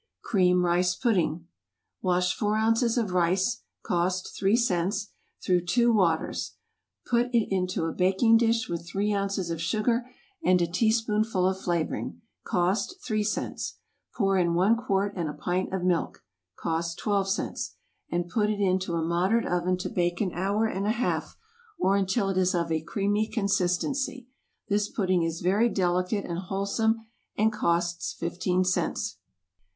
[0.23, 1.45] =Cream Rice Pudding.=
[2.01, 5.11] Wash four ounces of rice, (cost three cents,)
[5.45, 6.55] through two waters,
[7.07, 10.09] put it into a baking dish with three ounces of sugar,
[10.43, 13.75] and a teaspoonful of flavoring, (cost three cents,)
[14.15, 16.23] pour in one quart and a pint of milk,
[16.57, 17.75] (cost twelve cents,)
[18.09, 21.37] and put it into a moderate oven to bake an hour and a half,
[21.77, 24.27] or until it is of a creamy consistency.
[24.67, 27.05] This pudding is very delicate and wholesome,
[27.37, 29.19] and costs fifteen cents.